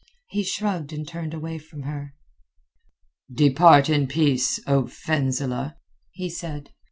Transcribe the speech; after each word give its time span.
He 0.29 0.43
shrugged 0.43 0.91
and 0.91 1.07
turned 1.07 1.31
away 1.31 1.59
from 1.59 1.83
her. 1.83 2.15
"Depart 3.31 3.87
in 3.87 4.07
peace, 4.07 4.59
O 4.65 4.85
Fenzileh," 4.87 5.75
he 6.09 6.27
said. 6.27 6.71